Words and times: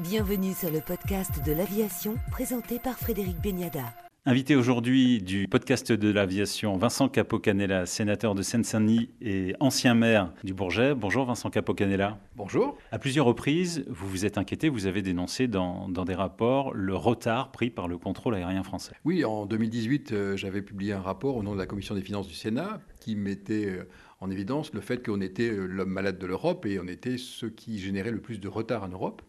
Bienvenue 0.00 0.54
sur 0.54 0.70
le 0.70 0.80
podcast 0.80 1.44
de 1.44 1.50
l'aviation 1.50 2.14
présenté 2.30 2.78
par 2.78 2.96
Frédéric 2.96 3.42
Beniada. 3.42 3.82
Invité 4.26 4.54
aujourd'hui 4.54 5.20
du 5.20 5.48
podcast 5.48 5.90
de 5.90 6.12
l'aviation, 6.12 6.76
Vincent 6.76 7.08
Capocanella, 7.08 7.84
sénateur 7.84 8.36
de 8.36 8.42
Seine-Saint-Denis 8.42 9.10
et 9.20 9.56
ancien 9.58 9.94
maire 9.94 10.32
du 10.44 10.54
Bourget. 10.54 10.94
Bonjour 10.94 11.24
Vincent 11.24 11.50
Capocanella. 11.50 12.20
Bonjour. 12.36 12.78
À 12.92 13.00
plusieurs 13.00 13.26
reprises, 13.26 13.84
vous 13.88 14.06
vous 14.06 14.24
êtes 14.24 14.38
inquiété, 14.38 14.68
vous 14.68 14.86
avez 14.86 15.02
dénoncé 15.02 15.48
dans, 15.48 15.88
des 15.88 16.14
rapports 16.14 16.72
le 16.74 16.94
retard 16.94 17.50
pris 17.50 17.70
par 17.70 17.88
le 17.88 17.98
contrôle 17.98 18.36
aérien 18.36 18.62
français. 18.62 18.92
Oui, 19.04 19.24
en 19.24 19.46
2018, 19.46 20.12
euh, 20.12 20.36
j'avais 20.36 20.62
publié 20.62 20.92
un 20.92 21.00
rapport 21.00 21.36
au 21.36 21.42
nom 21.42 21.54
de 21.54 21.58
la 21.58 21.66
Commission 21.66 21.96
des 21.96 22.02
finances 22.02 22.28
du 22.28 22.34
Sénat 22.34 22.80
qui 23.00 23.16
mettait 23.16 23.66
euh, 23.66 23.88
en 24.20 24.30
évidence 24.30 24.72
le 24.74 24.80
fait 24.80 25.04
qu'on 25.04 25.20
était 25.20 25.50
euh, 25.50 25.66
l'homme 25.66 25.90
malade 25.90 26.18
de 26.18 26.26
l'Europe 26.26 26.66
et 26.66 26.78
on 26.78 26.86
était 26.86 27.18
ceux 27.18 27.50
qui 27.50 27.78
généraient 27.78 28.12
le 28.12 28.20
plus 28.20 28.38
de 28.38 28.48
retard 28.48 28.84
en 28.84 28.88
Europe 28.88 29.22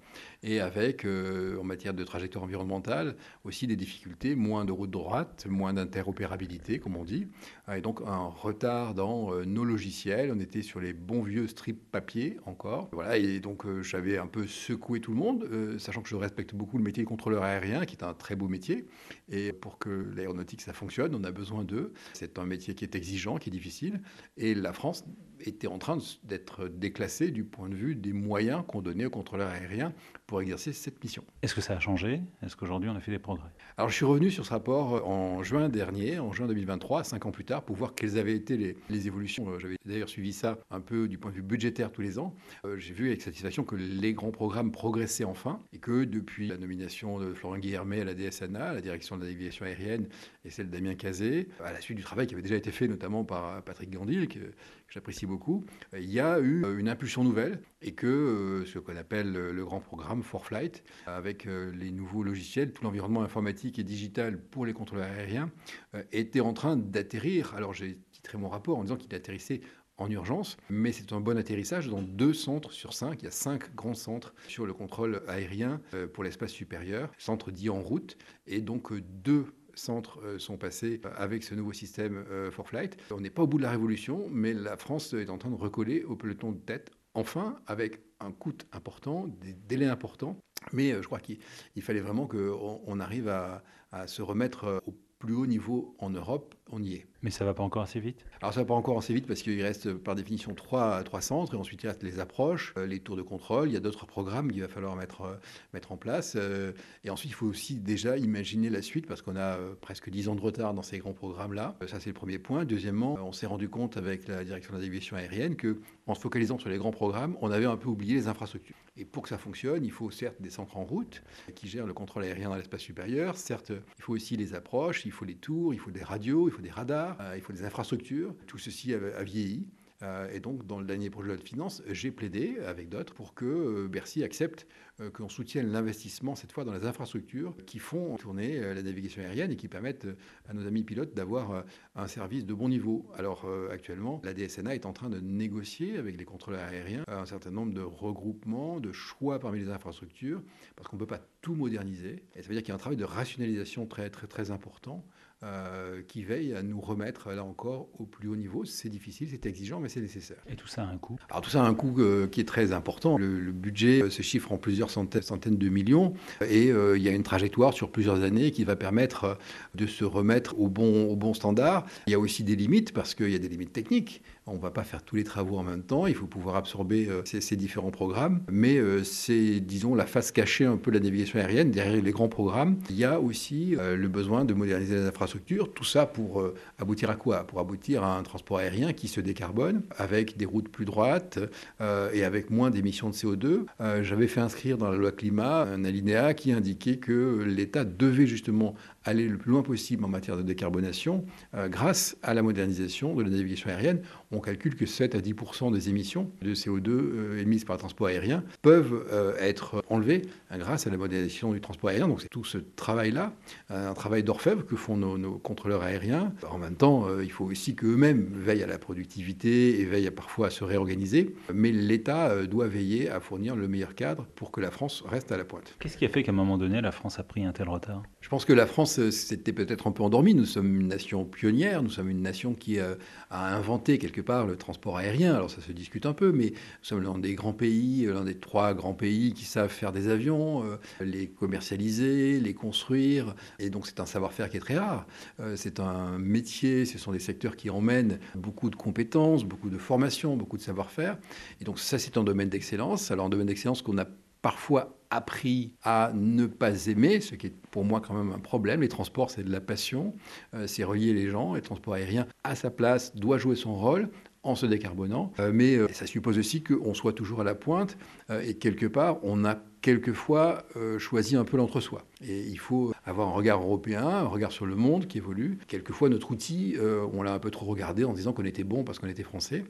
et 0.43 0.59
avec, 0.59 1.05
euh, 1.05 1.57
en 1.59 1.63
matière 1.63 1.93
de 1.93 2.03
trajectoire 2.03 2.43
environnementale, 2.43 3.15
aussi 3.43 3.67
des 3.67 3.75
difficultés, 3.75 4.35
moins 4.35 4.65
de 4.65 4.71
routes 4.71 4.91
droites, 4.91 5.45
moins 5.49 5.73
d'interopérabilité, 5.73 6.79
comme 6.79 6.95
on 6.95 7.03
dit, 7.03 7.27
et 7.73 7.81
donc 7.81 8.01
un 8.05 8.27
retard 8.27 8.93
dans 8.93 9.33
euh, 9.33 9.45
nos 9.45 9.65
logiciels. 9.65 10.31
On 10.33 10.39
était 10.39 10.61
sur 10.61 10.79
les 10.79 10.93
bons 10.93 11.23
vieux 11.23 11.47
strips 11.47 11.91
papier 11.91 12.37
encore. 12.45 12.89
Voilà, 12.93 13.17
et 13.17 13.39
donc 13.39 13.65
euh, 13.65 13.81
j'avais 13.81 14.17
un 14.17 14.27
peu 14.27 14.47
secoué 14.47 15.01
tout 15.01 15.11
le 15.11 15.17
monde, 15.17 15.47
sachant 15.77 16.01
que 16.01 16.09
je 16.09 16.15
respecte 16.15 16.55
beaucoup 16.55 16.77
le 16.77 16.83
métier 16.83 17.03
de 17.03 17.07
contrôleur 17.07 17.43
aérien, 17.43 17.85
qui 17.85 17.95
est 17.95 18.03
un 18.03 18.13
très 18.13 18.35
beau 18.35 18.47
métier. 18.47 18.87
Et 19.29 19.53
pour 19.53 19.77
que 19.77 19.89
l'aéronautique, 20.15 20.61
ça 20.61 20.73
fonctionne, 20.73 21.15
on 21.15 21.23
a 21.23 21.31
besoin 21.31 21.63
d'eux. 21.63 21.93
C'est 22.13 22.39
un 22.39 22.45
métier 22.45 22.75
qui 22.75 22.83
est 22.83 22.95
exigeant, 22.95 23.37
qui 23.37 23.49
est 23.49 23.51
difficile. 23.51 24.01
Et 24.37 24.55
la 24.55 24.73
France 24.73 25.03
était 25.41 25.67
en 25.67 25.77
train 25.77 25.97
d'être 26.23 26.67
déclassée 26.67 27.31
du 27.31 27.43
point 27.43 27.69
de 27.69 27.75
vue 27.75 27.95
des 27.95 28.13
moyens 28.13 28.63
qu'on 28.67 28.81
donnait 28.81 29.05
aux 29.05 29.09
contrôleurs 29.09 29.49
aériens 29.49 29.93
pour 30.27 30.41
exercer 30.41 30.73
cette 30.73 31.03
mission. 31.03 31.23
Est-ce 31.41 31.55
que 31.55 31.61
ça 31.61 31.73
a 31.73 31.79
changé? 31.79 32.21
Est-ce 32.43 32.55
qu'aujourd'hui 32.55 32.89
on 32.89 32.95
a 32.95 32.99
fait 32.99 33.11
des 33.11 33.19
progrès? 33.19 33.49
Alors 33.77 33.89
je 33.89 33.95
suis 33.95 34.05
revenu 34.05 34.29
sur 34.29 34.45
ce 34.45 34.51
rapport 34.51 35.07
en 35.07 35.41
juin 35.41 35.69
dernier, 35.69 36.19
en 36.19 36.31
juin 36.31 36.47
2023, 36.47 37.03
cinq 37.03 37.25
ans 37.25 37.31
plus 37.31 37.45
tard, 37.45 37.63
pour 37.63 37.75
voir 37.75 37.95
quelles 37.95 38.17
avaient 38.17 38.35
été 38.35 38.75
les, 38.89 39.07
évolutions. 39.07 39.49
Euh, 39.49 39.59
j'avais 39.59 39.77
d'ailleurs 39.85 40.09
suivi 40.09 40.33
ça 40.33 40.57
un 40.69 40.81
peu 40.81 41.07
du 41.07 41.17
point 41.17 41.31
de 41.31 41.37
vue 41.37 41.41
budgétaire 41.41 41.91
tous 41.91 42.01
les 42.01 42.19
ans. 42.19 42.35
Euh, 42.65 42.77
j'ai 42.77 42.93
vu 42.93 43.07
avec 43.07 43.21
satisfaction 43.21 43.63
que 43.63 43.75
les 43.75 44.13
grands 44.13 44.31
programmes 44.31 44.71
progressaient 44.71 45.23
enfin 45.23 45.61
et 45.73 45.79
que 45.79 46.03
depuis 46.03 46.47
la 46.47 46.57
nomination 46.57 47.19
de 47.19 47.33
Florent 47.33 47.57
Guillermet 47.57 48.01
à 48.01 48.05
la 48.05 48.13
DSNA, 48.13 48.63
à 48.63 48.73
la 48.73 48.81
direction 48.81 49.15
de 49.15 49.21
la 49.21 49.29
navigation 49.29 49.65
aérienne, 49.65 50.07
et 50.45 50.49
celle 50.49 50.69
d'Amien 50.69 50.95
Cazé, 50.95 51.47
à 51.63 51.73
la 51.73 51.81
suite 51.81 51.97
du 51.97 52.03
travail 52.03 52.27
qui 52.27 52.33
avait 52.33 52.43
déjà 52.43 52.55
été 52.55 52.71
fait 52.71 52.87
notamment 52.87 53.23
par 53.23 53.63
Patrick 53.63 53.89
Gandil, 53.89 54.27
que, 54.27 54.39
que 54.39 54.53
j'apprécie 54.89 55.25
beaucoup, 55.29 55.65
il 55.93 56.11
y 56.11 56.19
a 56.19 56.39
eu 56.39 56.65
une 56.77 56.89
impulsion 56.89 57.23
nouvelle 57.23 57.61
et 57.81 57.93
que 57.93 58.07
euh, 58.07 58.65
ce 58.65 58.79
qu'on 58.79 58.95
appelle 58.97 59.31
le 59.31 59.65
grand 59.65 59.79
programme 59.79 60.23
For 60.23 60.45
Flight, 60.45 60.83
avec 61.05 61.47
euh, 61.47 61.71
les 61.73 61.91
nouveaux 61.91 62.23
logiciels, 62.23 62.73
tout 62.73 62.83
l'environnement 62.83 63.21
informatique 63.21 63.79
et 63.79 63.83
digital 63.83 64.37
pour 64.37 64.65
les 64.65 64.73
contrôleurs 64.73 65.07
aériens, 65.07 65.51
euh, 65.95 66.03
était 66.11 66.41
en 66.41 66.53
train 66.53 66.75
d'atterrir. 66.75 67.53
Alors 67.55 67.73
j'ai 67.73 67.99
titré 68.11 68.37
mon 68.37 68.49
rapport 68.49 68.77
en 68.77 68.83
disant 68.83 68.97
qu'il 68.97 69.13
atterrissait 69.15 69.61
en 69.97 70.09
urgence, 70.09 70.57
mais 70.69 70.93
c'est 70.93 71.11
un 71.11 71.19
bon 71.19 71.37
atterrissage 71.37 71.89
dans 71.89 72.01
deux 72.01 72.33
centres 72.33 72.71
sur 72.71 72.93
cinq. 72.93 73.21
Il 73.21 73.25
y 73.25 73.27
a 73.27 73.31
cinq 73.31 73.75
grands 73.75 73.93
centres 73.93 74.33
sur 74.47 74.65
le 74.65 74.73
contrôle 74.73 75.21
aérien 75.27 75.81
pour 76.13 76.23
l'espace 76.23 76.51
supérieur, 76.51 77.11
centres 77.17 77.51
dits 77.51 77.69
en 77.69 77.81
route, 77.81 78.17
et 78.47 78.61
donc 78.61 78.93
deux 78.97 79.45
centres 79.75 80.37
sont 80.37 80.57
passés 80.57 81.01
avec 81.15 81.43
ce 81.43 81.55
nouveau 81.55 81.73
système 81.73 82.23
for 82.51 82.67
flight. 82.67 82.97
On 83.11 83.21
n'est 83.21 83.29
pas 83.29 83.43
au 83.43 83.47
bout 83.47 83.57
de 83.57 83.63
la 83.63 83.71
révolution, 83.71 84.27
mais 84.29 84.53
la 84.53 84.77
France 84.77 85.13
est 85.13 85.29
en 85.29 85.37
train 85.37 85.49
de 85.49 85.55
recoller 85.55 86.03
au 86.03 86.15
peloton 86.15 86.51
de 86.51 86.59
tête 86.59 86.91
enfin, 87.13 87.59
avec 87.67 87.99
un 88.19 88.31
coût 88.31 88.53
important, 88.71 89.27
des 89.27 89.53
délais 89.53 89.87
importants. 89.87 90.37
Mais 90.73 90.91
euh, 90.91 91.01
je 91.01 91.07
crois 91.07 91.19
qu'il 91.19 91.39
fallait 91.81 92.01
vraiment 92.01 92.27
qu'on 92.27 92.99
arrive 92.99 93.29
à, 93.29 93.63
se 94.07 94.21
remettre 94.21 94.65
euh, 94.65 94.79
au 94.85 94.95
plus 95.17 95.33
haut 95.33 95.47
niveau 95.47 95.95
en 95.99 96.09
Europe, 96.09 96.55
on 96.71 96.81
y 96.81 96.93
est. 96.93 97.07
Mais 97.21 97.31
ça 97.31 97.43
ne 97.43 97.49
va 97.49 97.53
pas 97.53 97.63
encore 97.63 97.83
assez 97.83 97.99
vite? 97.99 98.25
Alors 98.41 98.53
ça 98.53 98.61
ne 98.61 98.65
va 98.65 98.69
pas 98.69 98.73
encore 98.73 98.97
assez 98.97 99.13
vite 99.13 99.27
parce 99.27 99.41
qu'il 99.41 99.61
reste 99.61 99.93
par 99.93 100.15
définition 100.15 100.53
trois, 100.53 101.03
trois 101.03 101.21
centres 101.21 101.53
et 101.53 101.57
ensuite 101.57 101.83
il 101.83 101.87
reste 101.87 102.03
les 102.03 102.19
approches, 102.19 102.73
euh, 102.77 102.85
les 102.85 102.99
tours 102.99 103.17
de 103.17 103.21
contrôle, 103.21 103.67
il 103.67 103.73
y 103.73 103.77
a 103.77 103.81
d'autres 103.81 104.05
programmes 104.05 104.51
qu'il 104.51 104.61
va 104.61 104.69
falloir 104.69 104.95
mettre, 104.95 105.21
euh, 105.21 105.35
mettre 105.73 105.91
en 105.91 105.97
place. 105.97 106.35
Euh, 106.37 106.71
et 107.03 107.09
ensuite 107.09 107.31
il 107.31 107.35
faut 107.35 107.47
aussi 107.47 107.75
déjà 107.75 108.17
imaginer 108.17 108.69
la 108.69 108.81
suite 108.81 109.05
parce 109.05 109.21
qu'on 109.21 109.35
a 109.35 109.57
presque 109.81 110.09
dix 110.09 110.29
ans 110.29 110.35
de 110.35 110.41
retard 110.41 110.73
dans 110.73 110.81
ces 110.81 110.99
grands 110.99 111.13
programmes-là. 111.13 111.77
Ça 111.87 111.99
c'est 111.99 112.09
le 112.09 112.13
premier 112.13 112.39
point. 112.39 112.63
Deuxièmement, 112.63 113.17
on 113.21 113.33
s'est 113.33 113.47
rendu 113.47 113.69
compte 113.69 113.97
avec 113.97 114.27
la 114.27 114.43
direction 114.43 114.71
de 114.71 114.77
la 114.77 114.83
navigation 114.83 115.17
aérienne 115.17 115.55
que 115.55 115.81
en 116.07 116.15
se 116.15 116.21
focalisant 116.21 116.57
sur 116.57 116.69
les 116.69 116.77
grands 116.77 116.91
programmes, 116.91 117.35
on 117.41 117.51
avait 117.51 117.65
un 117.65 117.77
peu 117.77 117.89
oublié 117.89 118.15
les 118.15 118.27
infrastructures. 118.27 118.75
Et 118.97 119.05
pour 119.05 119.23
que 119.23 119.29
ça 119.29 119.37
fonctionne, 119.37 119.85
il 119.85 119.91
faut 119.91 120.09
certes 120.09 120.41
des 120.41 120.49
centres 120.49 120.77
en 120.77 120.83
route 120.83 121.21
qui 121.55 121.67
gèrent 121.67 121.85
le 121.85 121.93
contrôle 121.93 122.23
aérien 122.23 122.49
dans 122.49 122.55
l'espace 122.55 122.81
supérieur, 122.81 123.37
certes 123.37 123.71
il 123.97 124.03
faut 124.03 124.13
aussi 124.13 124.35
les 124.35 124.53
approches, 124.53 125.05
il 125.05 125.11
faut 125.11 125.25
les 125.25 125.35
tours, 125.35 125.73
il 125.73 125.79
faut 125.79 125.91
des 125.91 126.03
radios, 126.03 126.47
il 126.47 126.51
faut 126.51 126.58
des 126.61 126.69
radars, 126.69 127.17
il 127.35 127.41
faut 127.41 127.53
des 127.53 127.63
infrastructures. 127.63 128.35
Tout 128.47 128.57
ceci 128.57 128.93
a, 128.93 129.23
vieilli. 129.23 129.67
Euh, 130.01 130.29
et 130.31 130.39
donc, 130.39 130.65
dans 130.65 130.79
le 130.79 130.85
dernier 130.85 131.09
projet 131.09 131.27
de 131.27 131.33
loi 131.33 131.43
de 131.43 131.47
finances, 131.47 131.83
j'ai 131.89 132.11
plaidé 132.11 132.57
avec 132.65 132.89
d'autres 132.89 133.13
pour 133.13 133.33
que 133.33 133.45
euh, 133.45 133.87
Bercy 133.89 134.23
accepte 134.23 134.65
euh, 135.01 135.09
qu'on 135.09 135.27
soutienne 135.27 135.71
l'investissement, 135.71 136.35
cette 136.35 136.53
fois 136.53 136.63
dans 136.63 136.73
les 136.73 136.85
infrastructures 136.85 137.53
qui 137.65 137.79
font 137.79 138.15
tourner 138.15 138.59
la 138.59 138.81
navigation 138.81 139.21
aérienne 139.21 139.51
et 139.51 139.57
qui 139.57 139.67
permettent 139.67 140.07
à 140.47 140.53
nos 140.53 140.65
amis 140.65 140.83
pilotes 140.83 141.13
d'avoir 141.13 141.65
un 141.95 142.07
service 142.07 142.45
de 142.45 142.53
bon 142.53 142.69
niveau. 142.69 143.07
Alors, 143.15 143.49
actuellement, 143.71 144.21
la 144.23 144.33
DSNA 144.33 144.75
est 144.75 144.85
en 144.85 144.93
train 144.93 145.09
de 145.09 145.19
négocier 145.19 145.97
avec 145.97 146.17
les 146.17 146.25
contrôleurs 146.25 146.61
aériens 146.61 147.03
un 147.07 147.25
certain 147.25 147.51
nombre 147.51 147.73
de 147.73 147.81
regroupements, 147.81 148.79
de 148.79 148.91
choix 148.91 149.39
parmi 149.39 149.59
les 149.59 149.69
infrastructures, 149.69 150.41
parce 150.75 150.87
qu'on 150.87 150.95
ne 150.95 150.99
peut 150.99 151.07
pas 151.07 151.21
tout 151.41 151.55
moderniser. 151.55 152.23
Et 152.35 152.41
ça 152.41 152.47
veut 152.47 152.53
dire 152.53 152.63
qu'il 152.63 152.69
y 152.69 152.71
a 152.71 152.75
un 152.75 152.79
travail 152.79 152.97
de 152.97 153.05
rationalisation 153.05 153.85
très, 153.85 154.09
très, 154.09 154.27
très 154.27 154.51
important. 154.51 155.05
Euh, 155.41 156.01
qui 156.05 156.25
veille 156.25 156.53
à 156.53 156.61
nous 156.61 156.81
remettre 156.81 157.31
là 157.31 157.45
encore 157.45 157.87
au 157.97 158.03
plus 158.03 158.27
haut 158.27 158.35
niveau. 158.35 158.65
C'est 158.65 158.89
difficile, 158.89 159.29
c'est 159.31 159.45
exigeant, 159.45 159.79
mais 159.79 159.87
c'est 159.87 160.01
nécessaire. 160.01 160.35
Et 160.49 160.57
tout 160.57 160.67
ça 160.67 160.83
a 160.83 160.87
un 160.87 160.97
coût 160.97 161.17
Alors 161.29 161.39
tout 161.39 161.49
ça 161.49 161.63
a 161.63 161.65
un 161.65 161.73
coût 161.73 161.95
euh, 161.99 162.27
qui 162.27 162.41
est 162.41 162.45
très 162.45 162.73
important. 162.73 163.17
Le, 163.17 163.53
budget 163.53 164.03
euh, 164.03 164.09
se 164.09 164.21
chiffre 164.21 164.51
en 164.51 164.57
plusieurs 164.57 164.89
centaines, 164.89 165.21
centaines 165.21 165.57
de 165.57 165.69
millions 165.69 166.13
et 166.45 166.71
il 166.71 167.01
y 167.01 167.07
a 167.07 167.13
une 167.13 167.23
trajectoire 167.23 167.71
sur 167.71 167.89
plusieurs 167.89 168.21
années 168.23 168.51
qui 168.51 168.65
va 168.65 168.75
permettre 168.75 169.37
de 169.75 169.87
se 169.87 170.03
remettre 170.03 170.59
au 170.59 170.67
bon, 170.67 171.09
au 171.09 171.15
bon 171.15 171.33
standard. 171.33 171.85
Il 172.07 172.11
y 172.11 172.15
a 172.15 172.19
aussi 172.19 172.43
des 172.43 172.57
limites 172.57 172.91
parce 172.91 173.15
qu'il 173.15 173.29
y 173.29 173.35
a 173.35 173.39
des 173.39 173.47
limites 173.47 173.71
techniques. 173.71 174.21
On 174.49 174.55
ne 174.55 174.61
va 174.61 174.71
pas 174.71 174.83
faire 174.83 175.03
tous 175.03 175.15
les 175.15 175.23
travaux 175.23 175.57
en 175.57 175.63
même 175.63 175.83
temps, 175.83 176.07
il 176.07 176.15
faut 176.15 176.27
pouvoir 176.27 176.55
absorber 176.55 177.09
ces, 177.25 177.41
ces 177.41 177.55
différents 177.55 177.91
programmes, 177.91 178.41
mais 178.51 178.79
c'est, 179.03 179.59
disons, 179.59 179.95
la 179.95 180.05
face 180.05 180.31
cachée 180.31 180.65
un 180.65 180.77
peu 180.77 180.91
de 180.91 180.97
la 180.97 181.03
navigation 181.03 181.39
aérienne. 181.39 181.71
Derrière 181.71 182.01
les 182.01 182.11
grands 182.11 182.29
programmes, 182.29 182.77
il 182.89 182.97
y 182.97 183.05
a 183.05 183.19
aussi 183.19 183.75
le 183.77 184.07
besoin 184.07 184.45
de 184.45 184.53
moderniser 184.53 184.95
les 184.95 185.05
infrastructures 185.05 185.39
tout 185.73 185.83
ça 185.83 186.05
pour 186.05 186.41
euh, 186.41 186.55
aboutir 186.77 187.09
à 187.09 187.15
quoi? 187.15 187.45
Pour 187.45 187.59
aboutir 187.59 188.03
à 188.03 188.17
un 188.17 188.23
transport 188.23 188.57
aérien 188.57 188.93
qui 188.93 189.07
se 189.07 189.21
décarbone, 189.21 189.81
avec 189.97 190.37
des 190.37 190.45
routes 190.45 190.69
plus 190.69 190.85
droites 190.85 191.39
euh, 191.81 192.09
et 192.13 192.23
avec 192.23 192.49
moins 192.49 192.69
d'émissions 192.69 193.09
de 193.09 193.15
CO2. 193.15 193.65
Euh, 193.81 194.03
j'avais 194.03 194.27
fait 194.27 194.41
inscrire 194.41 194.77
dans 194.77 194.89
la 194.89 194.97
loi 194.97 195.11
climat 195.11 195.61
un 195.61 195.83
alinéa 195.85 196.33
qui 196.33 196.51
indiquait 196.51 196.97
que 196.97 197.43
l'État 197.45 197.83
devait 197.83 198.27
justement 198.27 198.75
aller 199.05 199.27
le 199.27 199.37
plus 199.37 199.51
loin 199.51 199.63
possible 199.63 200.03
en 200.05 200.09
matière 200.09 200.37
de 200.37 200.43
décarbonation 200.43 201.25
grâce 201.53 202.17
à 202.21 202.33
la 202.33 202.43
modernisation 202.43 203.15
de 203.15 203.23
la 203.23 203.29
navigation 203.29 203.69
aérienne. 203.69 204.01
Calcule 204.39 204.75
que 204.75 204.85
7 204.85 205.15
à 205.15 205.19
10% 205.19 205.73
des 205.73 205.89
émissions 205.89 206.31
de 206.41 206.53
CO2 206.53 207.37
émises 207.37 207.65
par 207.65 207.75
le 207.75 207.79
transport 207.79 208.07
aérien 208.07 208.43
peuvent 208.61 209.05
être 209.39 209.83
enlevées 209.89 210.23
grâce 210.51 210.87
à 210.87 210.89
la 210.89 210.97
modernisation 210.97 211.53
du 211.53 211.61
transport 211.61 211.89
aérien. 211.89 212.07
Donc 212.07 212.21
c'est 212.21 212.29
tout 212.29 212.43
ce 212.43 212.57
travail-là, 212.57 213.33
un 213.69 213.93
travail 213.93 214.23
d'orfèvre 214.23 214.65
que 214.65 214.75
font 214.75 214.97
nos 214.97 215.37
contrôleurs 215.37 215.83
aériens. 215.83 216.33
En 216.49 216.57
même 216.57 216.75
temps, 216.75 217.07
euh, 217.07 217.23
il 217.23 217.31
faut 217.31 217.45
aussi 217.45 217.75
qu'eux-mêmes 217.75 218.29
veillent 218.33 218.63
à 218.63 218.67
la 218.67 218.77
productivité 218.77 219.79
et 219.79 219.85
veillent 219.85 220.11
parfois 220.11 220.47
à 220.47 220.49
se 220.49 220.63
réorganiser. 220.63 221.35
Mais 221.53 221.71
l'État 221.71 222.29
euh, 222.29 222.47
doit 222.47 222.67
veiller 222.67 223.09
à 223.09 223.19
fournir 223.19 223.55
le 223.55 223.67
meilleur 223.67 223.95
cadre 223.95 224.25
pour 224.35 224.51
que 224.51 224.61
la 224.61 224.71
France 224.71 225.03
reste 225.07 225.31
à 225.31 225.37
la 225.37 225.45
pointe. 225.45 225.75
Qu'est-ce 225.79 225.97
qui 225.97 226.05
a 226.05 226.09
fait 226.09 226.23
qu'à 226.23 226.31
un 226.31 226.35
moment 226.35 226.57
donné, 226.57 226.81
la 226.81 226.91
France 226.91 227.19
a 227.19 227.23
pris 227.23 227.43
un 227.43 227.51
tel 227.51 227.69
retard? 227.69 228.03
Je 228.21 228.29
pense 228.29 228.45
que 228.45 228.53
la 228.53 228.65
France 228.65 228.99
euh, 228.99 229.11
s'était 229.11 229.53
peut-être 229.53 229.87
un 229.87 229.91
peu 229.91 230.03
endormie. 230.03 230.33
Nous 230.33 230.45
sommes 230.45 230.79
une 230.79 230.87
nation 230.87 231.25
pionnière, 231.25 231.83
nous 231.83 231.89
sommes 231.89 232.09
une 232.09 232.21
nation 232.21 232.53
qui 232.53 232.79
a 232.79 232.97
inventé 233.29 233.97
quelque 233.97 234.21
part 234.21 234.28
le 234.29 234.55
transport 234.55 234.97
aérien. 234.97 235.35
Alors 235.35 235.49
ça 235.49 235.61
se 235.61 235.71
discute 235.71 236.05
un 236.05 236.13
peu, 236.13 236.31
mais 236.31 236.51
nous 236.51 236.83
sommes 236.83 237.01
l'un 237.01 237.17
des 237.17 237.35
grands 237.35 237.53
pays, 237.53 238.05
l'un 238.05 238.23
des 238.23 238.35
trois 238.35 238.73
grands 238.73 238.93
pays 238.93 239.33
qui 239.33 239.45
savent 239.45 239.69
faire 239.69 239.91
des 239.91 240.07
avions, 240.07 240.63
les 241.01 241.27
commercialiser, 241.27 242.39
les 242.39 242.53
construire. 242.53 243.35
Et 243.59 243.69
donc 243.69 243.87
c'est 243.87 243.99
un 243.99 244.05
savoir-faire 244.05 244.49
qui 244.49 244.57
est 244.57 244.61
très 244.61 244.77
rare. 244.77 245.05
Euh, 245.39 245.55
c'est 245.55 245.79
un 245.79 246.17
métier, 246.17 246.85
ce 246.85 246.97
sont 246.97 247.11
des 247.11 247.19
secteurs 247.19 247.55
qui 247.55 247.69
emmènent 247.69 248.19
beaucoup 248.35 248.69
de 248.69 248.75
compétences, 248.75 249.43
beaucoup 249.43 249.69
de 249.69 249.77
formations, 249.77 250.35
beaucoup 250.35 250.57
de 250.57 250.61
savoir-faire. 250.61 251.17
Et 251.61 251.65
donc 251.65 251.79
ça, 251.79 251.99
c'est 251.99 252.17
un 252.17 252.23
domaine 252.23 252.49
d'excellence. 252.49 253.11
Alors 253.11 253.25
un 253.25 253.29
domaine 253.29 253.47
d'excellence 253.47 253.81
qu'on 253.81 253.97
a 253.97 254.05
parfois 254.41 254.95
appris 255.09 255.71
à 255.83 256.11
ne 256.13 256.45
pas 256.45 256.87
aimer, 256.87 257.19
ce 257.19 257.35
qui 257.35 257.47
est 257.47 257.53
pour 257.71 257.83
moi 257.83 257.99
quand 257.99 258.13
même 258.13 258.31
un 258.31 258.39
problème. 258.39 258.81
Les 258.81 258.87
transports, 258.87 259.31
c'est 259.31 259.43
de 259.43 259.51
la 259.51 259.61
passion, 259.61 260.13
euh, 260.53 260.67
c'est 260.67 260.83
relier 260.83 261.13
les 261.13 261.29
gens. 261.29 261.55
Et 261.55 261.59
le 261.59 261.63
transport 261.63 261.95
aérien, 261.95 262.27
à 262.43 262.55
sa 262.55 262.69
place, 262.69 263.15
doit 263.15 263.37
jouer 263.37 263.55
son 263.55 263.75
rôle 263.75 264.09
en 264.43 264.55
se 264.55 264.65
décarbonant. 264.65 265.33
Euh, 265.39 265.51
mais 265.53 265.77
ça 265.93 266.05
suppose 266.05 266.37
aussi 266.37 266.63
qu'on 266.63 266.93
soit 266.93 267.13
toujours 267.13 267.41
à 267.41 267.43
la 267.43 267.55
pointe. 267.55 267.97
et 268.43 268.55
quelque 268.55 268.85
part, 268.85 269.17
on 269.23 269.45
a 269.45 269.57
quelquefois 269.81 270.63
choisi 270.97 271.35
un 271.35 271.43
peu 271.43 271.57
l'entre-soi. 271.57 272.03
Et 272.25 272.41
il 272.41 272.59
faut 272.59 272.93
avoir 273.05 273.29
un 273.29 273.31
regard 273.31 273.61
européen, 273.61 274.05
un 274.05 274.27
regard 274.27 274.51
sur 274.51 274.65
le 274.65 274.75
monde 274.75 275.07
qui 275.07 275.17
évolue. 275.17 275.57
Quelquefois, 275.67 276.09
notre 276.09 276.31
outil, 276.31 276.75
on 277.13 277.21
l'a 277.21 277.33
un 277.33 277.39
peu 277.39 277.49
trop 277.49 277.65
regardé 277.65 278.03
en 278.03 278.13
disant 278.13 278.33
qu'on 278.33 278.45
était 278.45 278.63
bon 278.63 278.83
parce 278.83 278.99
qu'on 278.99 279.07
était 279.07 279.23
français. 279.23 279.63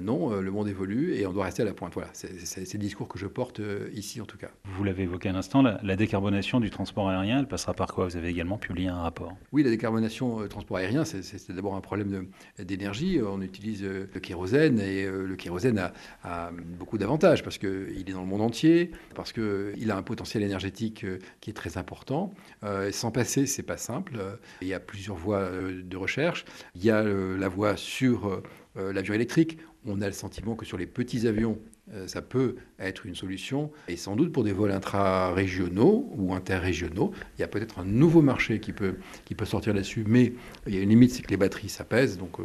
non, 0.00 0.40
le 0.40 0.50
monde 0.50 0.68
évolue 0.68 1.14
et 1.14 1.26
on 1.26 1.32
doit 1.32 1.44
rester 1.44 1.62
à 1.62 1.64
la 1.64 1.74
pointe. 1.74 1.94
Voilà, 1.94 2.10
c'est 2.12 2.72
le 2.72 2.78
discours 2.78 3.08
que 3.08 3.18
je 3.18 3.26
porte 3.26 3.60
ici 3.94 4.20
en 4.20 4.24
tout 4.24 4.38
cas. 4.38 4.50
Vous 4.64 4.84
l'avez 4.84 5.04
évoqué 5.04 5.28
un 5.28 5.34
instant, 5.34 5.62
la, 5.62 5.80
la, 5.82 5.96
décarbonation 5.96 6.60
du 6.60 6.70
transport 6.70 7.08
aérien, 7.08 7.40
elle 7.40 7.48
passera 7.48 7.74
par 7.74 7.92
quoi? 7.92 8.06
Vous 8.06 8.16
avez 8.16 8.28
également 8.28 8.58
publié 8.58 8.88
un 8.88 9.00
rapport. 9.00 9.36
Oui, 9.52 9.62
la 9.62 9.70
décarbonation 9.70 10.42
du 10.42 10.48
transport 10.48 10.76
aérien, 10.76 11.04
c'est 11.04 11.52
d'abord 11.52 11.74
un 11.74 11.80
problème 11.80 12.26
d'énergie. 12.58 13.20
On 13.26 13.40
utilise 13.40 13.82
le 13.82 14.20
kérosène 14.20 14.80
et 14.80 15.06
le 15.06 15.36
kérosène 15.36 15.78
a, 15.78 15.92
a 16.22 16.50
beaucoup 16.78 16.98
d'avantages 16.98 17.42
parce 17.42 17.58
qu'il 17.58 18.04
est 18.08 18.12
dans 18.12 18.20
le 18.20 18.26
monde 18.26 18.42
entier, 18.42 18.90
parce 19.14 19.32
qu'il 19.74 19.90
a 19.90 19.96
un 19.96 20.02
potentiel 20.02 20.42
énergétique 20.42 21.06
qui 21.40 21.50
est 21.50 21.54
très 21.54 21.78
important 21.78 22.32
euh, 22.64 22.90
sans 22.92 23.10
passer, 23.10 23.46
c'est 23.46 23.62
pas 23.62 23.76
simple. 23.76 24.18
Il 24.60 24.68
y 24.68 24.74
a 24.74 24.80
plusieurs 24.80 25.16
voies 25.16 25.40
euh, 25.40 25.82
de 25.82 25.96
recherche. 25.96 26.44
Il 26.74 26.84
y 26.84 26.90
a 26.90 27.02
euh, 27.02 27.36
la 27.38 27.48
voie 27.48 27.76
sur 27.76 28.42
l'avion 28.74 29.14
électrique. 29.14 29.58
On 29.86 30.02
a 30.02 30.06
le 30.06 30.12
sentiment 30.12 30.54
que 30.54 30.66
sur 30.66 30.76
les 30.76 30.86
petits 30.86 31.26
avions, 31.26 31.58
ça 32.06 32.20
peut 32.20 32.56
être 32.78 33.06
une 33.06 33.14
solution. 33.14 33.70
Et 33.88 33.96
sans 33.96 34.16
doute 34.16 34.32
pour 34.32 34.44
des 34.44 34.52
vols 34.52 34.72
intra-régionaux 34.72 36.10
ou 36.14 36.34
interrégionaux, 36.34 37.12
il 37.38 37.40
y 37.40 37.44
a 37.44 37.48
peut-être 37.48 37.78
un 37.78 37.86
nouveau 37.86 38.20
marché 38.20 38.60
qui 38.60 38.72
peut, 38.72 38.96
qui 39.24 39.34
peut 39.34 39.46
sortir 39.46 39.72
là-dessus. 39.72 40.04
Mais 40.06 40.34
il 40.66 40.74
y 40.74 40.78
a 40.78 40.82
une 40.82 40.90
limite, 40.90 41.12
c'est 41.12 41.22
que 41.22 41.30
les 41.30 41.38
batteries, 41.38 41.70
ça 41.70 41.84
pèse. 41.84 42.18
Donc 42.18 42.36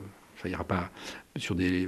ça 0.41 0.47
ira 0.47 0.63
pas 0.63 0.89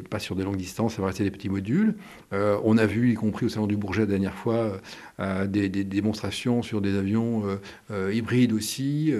pas 0.09 0.19
sur 0.19 0.35
des 0.35 0.43
longues 0.43 0.57
distances, 0.57 0.95
ça 0.95 1.01
va 1.01 1.09
rester 1.09 1.23
des 1.23 1.31
petits 1.31 1.49
modules. 1.49 1.95
Euh, 2.31 2.57
on 2.63 2.77
a 2.77 2.85
vu, 2.85 3.11
y 3.11 3.13
compris 3.13 3.45
au 3.45 3.49
Salon 3.49 3.67
du 3.67 3.75
Bourget 3.75 4.01
la 4.01 4.07
dernière 4.07 4.35
fois, 4.35 4.79
euh, 5.19 5.47
des, 5.47 5.69
démonstrations 5.69 6.61
sur 6.61 6.79
des 6.81 6.95
avions 6.95 7.43
euh, 7.91 8.13
hybrides 8.13 8.53
aussi. 8.53 9.13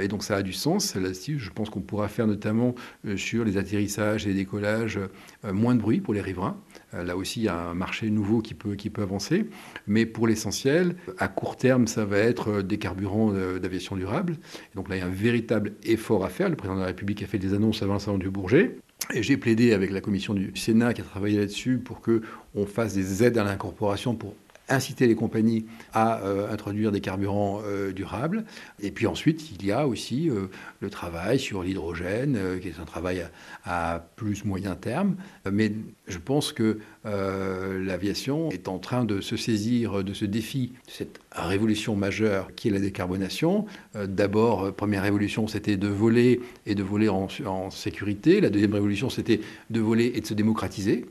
et 0.00 0.08
donc 0.08 0.24
ça 0.24 0.36
a 0.36 0.42
du 0.42 0.52
sens. 0.52 0.96
Là-dessus, 0.96 1.38
je 1.38 1.50
pense 1.50 1.70
qu'on 1.70 1.80
pourra 1.80 2.08
faire 2.08 2.26
notamment 2.26 2.74
sur 3.16 3.44
les 3.44 3.56
atterrissages 3.56 4.26
et 4.26 4.30
les 4.30 4.34
décollages 4.34 4.98
moins 5.44 5.74
de 5.74 5.80
bruit 5.80 6.00
pour 6.00 6.14
les 6.14 6.20
riverains. 6.20 6.56
là 6.92 7.16
aussi, 7.16 7.40
il 7.40 7.44
y 7.44 7.48
a 7.48 7.68
un 7.68 7.74
marché 7.74 8.10
nouveau 8.10 8.40
qui 8.40 8.54
peut, 8.54 8.74
qui 8.74 8.90
peut 8.90 9.02
avancer. 9.02 9.46
Mais 9.86 10.06
pour 10.06 10.26
l'essentiel, 10.26 10.96
à 11.18 11.28
court 11.28 11.56
terme, 11.56 11.86
ça 11.86 12.04
va 12.04 12.18
être 12.18 12.62
des 12.62 12.78
carburants 12.78 13.32
d'aviation 13.58 13.96
durable. 13.96 14.36
donc 14.74 14.88
là, 14.88 14.96
il 14.96 15.00
y 15.00 15.02
a 15.02 15.06
un 15.06 15.10
véritable 15.10 15.74
effort 15.84 16.24
à 16.24 16.28
faire. 16.28 16.48
Le 16.48 16.56
président 16.56 16.76
de 16.76 16.80
la 16.80 16.86
République 16.86 17.22
a 17.22 17.26
fait 17.26 17.38
des 17.38 17.54
annonces 17.54 17.82
avant 17.82 17.94
le 17.94 18.00
Salon 18.00 18.18
du 18.18 18.30
Bourget. 18.30 18.76
Et 19.12 19.22
j'ai 19.22 19.36
plaidé 19.36 19.72
avec 19.72 19.90
la 19.90 20.00
commission 20.00 20.34
du 20.34 20.52
Sénat 20.56 20.94
qui 20.94 21.02
a 21.02 21.04
travaillé 21.04 21.38
là-dessus 21.38 21.78
pour 21.78 22.00
qu'on 22.00 22.66
fasse 22.66 22.94
des 22.94 23.22
aides 23.22 23.36
à 23.36 23.44
l'incorporation 23.44 24.14
pour 24.14 24.34
inciter 24.68 25.06
les 25.06 25.14
compagnies 25.14 25.66
à 25.92 26.22
euh, 26.22 26.52
introduire 26.52 26.92
des 26.92 27.00
carburants 27.00 27.60
euh, 27.64 27.92
durables. 27.92 28.44
Et 28.80 28.90
puis 28.90 29.06
ensuite, 29.06 29.50
il 29.52 29.64
y 29.64 29.72
a 29.72 29.86
aussi 29.86 30.30
euh, 30.30 30.46
le 30.80 30.90
travail 30.90 31.38
sur 31.38 31.62
l'hydrogène, 31.62 32.38
qui 32.60 32.68
est 32.68 32.80
un 32.80 32.84
travail 32.84 33.26
à, 33.64 34.06
plus 34.16 34.44
moyen 34.44 34.74
terme. 34.74 35.16
Mais 35.50 35.72
je 36.06 36.18
pense 36.18 36.52
que 36.52 36.78
l'aviation 37.04 38.50
est 38.50 38.68
en 38.68 38.78
train 38.78 39.04
de 39.04 39.20
se 39.20 39.36
saisir 39.36 40.02
de 40.02 40.14
ce 40.14 40.24
défi, 40.24 40.72
de 40.86 40.92
cette 40.92 41.20
révolution 41.32 41.96
majeure 41.96 42.54
qui 42.54 42.68
est 42.68 42.70
la 42.70 42.80
décarbonation. 42.80 43.66
D'abord, 43.94 44.72
première 44.74 45.02
révolution, 45.02 45.46
c'était 45.46 45.76
de 45.76 45.88
voler 45.88 46.40
et 46.66 46.74
de 46.74 46.82
voler 46.82 47.08
en, 47.08 47.28
en 47.46 47.70
sécurité. 47.70 48.40
La 48.40 48.50
deuxième 48.50 48.74
révolution, 48.74 49.10
c'était 49.10 49.40
de 49.70 49.80
voler 49.80 50.12
et 50.14 50.20
de 50.20 50.26
se 50.26 50.34
démocratiser. 50.34 51.04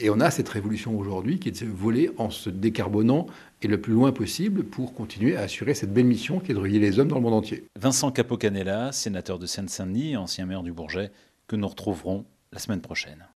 Et 0.00 0.10
on 0.10 0.20
a 0.20 0.30
cette 0.30 0.48
révolution 0.48 0.98
aujourd'hui 0.98 1.38
qui 1.38 1.48
est 1.48 1.64
de 1.64 1.70
voler 1.70 2.10
en 2.18 2.30
se 2.30 2.50
décarbonant 2.50 3.26
et 3.62 3.68
le 3.68 3.80
plus 3.80 3.92
loin 3.92 4.12
possible 4.12 4.64
pour 4.64 4.94
continuer 4.94 5.36
à 5.36 5.42
assurer 5.42 5.74
cette 5.74 5.92
belle 5.92 6.06
mission 6.06 6.40
qui 6.40 6.52
est 6.52 6.54
de 6.54 6.60
relier 6.60 6.78
les 6.78 6.98
hommes 6.98 7.08
dans 7.08 7.16
le 7.16 7.22
monde 7.22 7.34
entier. 7.34 7.64
Vincent 7.78 8.10
Capocanella, 8.10 8.92
sénateur 8.92 9.38
de 9.38 9.46
Seine-Saint-Denis, 9.46 10.16
ancien 10.16 10.46
maire 10.46 10.62
du 10.62 10.72
Bourget, 10.72 11.10
que 11.46 11.56
nous 11.56 11.68
retrouverons 11.68 12.24
la 12.52 12.58
semaine 12.58 12.80
prochaine. 12.80 13.26